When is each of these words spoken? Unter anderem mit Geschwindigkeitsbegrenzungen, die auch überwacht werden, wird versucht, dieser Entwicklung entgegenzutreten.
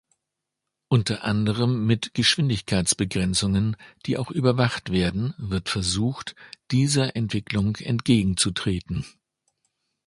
Unter 0.87 1.25
anderem 1.25 1.85
mit 1.85 2.15
Geschwindigkeitsbegrenzungen, 2.15 3.77
die 4.07 4.17
auch 4.17 4.31
überwacht 4.31 4.89
werden, 4.91 5.35
wird 5.37 5.69
versucht, 5.69 6.35
dieser 6.71 7.15
Entwicklung 7.15 7.75
entgegenzutreten. 7.75 9.05